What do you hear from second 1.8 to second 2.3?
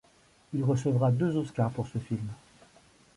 ce film.